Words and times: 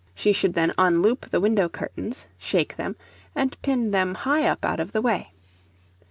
She 0.15 0.33
should 0.33 0.55
then 0.55 0.71
unloop 0.79 1.29
the 1.29 1.39
window 1.39 1.69
curtains, 1.69 2.25
shake 2.39 2.75
them, 2.75 2.95
and 3.35 3.55
pin 3.61 3.91
them 3.91 4.15
high 4.15 4.47
up 4.49 4.65
out 4.65 4.79
of 4.79 4.93
the 4.93 5.01
way. 5.03 5.31